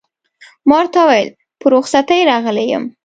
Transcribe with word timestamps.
ما 0.67 0.75
ورته 0.79 0.99
وویل: 1.03 1.29
په 1.59 1.65
رخصتۍ 1.75 2.19
راغلی 2.31 2.65
یم. 2.73 2.83